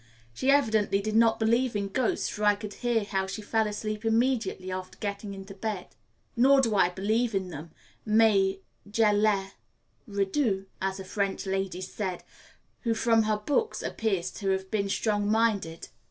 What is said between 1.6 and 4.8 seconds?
in ghosts, for I could hear how she fell asleep immediately